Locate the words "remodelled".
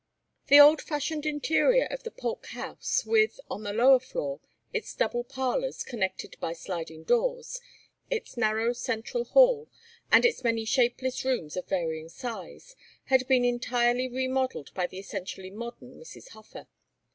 14.07-14.73